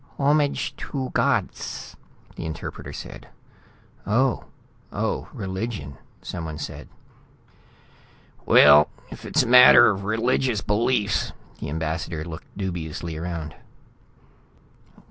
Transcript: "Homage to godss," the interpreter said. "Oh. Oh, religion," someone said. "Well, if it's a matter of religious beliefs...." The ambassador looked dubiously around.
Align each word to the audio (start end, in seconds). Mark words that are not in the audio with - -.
"Homage 0.17 0.75
to 0.77 1.11
godss," 1.13 1.93
the 2.35 2.43
interpreter 2.43 2.91
said. 2.91 3.27
"Oh. 4.07 4.45
Oh, 4.91 5.29
religion," 5.31 5.95
someone 6.23 6.57
said. 6.57 6.87
"Well, 8.43 8.89
if 9.11 9.25
it's 9.25 9.43
a 9.43 9.47
matter 9.47 9.91
of 9.91 10.03
religious 10.03 10.61
beliefs...." 10.61 11.33
The 11.59 11.69
ambassador 11.69 12.23
looked 12.25 12.47
dubiously 12.57 13.15
around. 13.15 13.53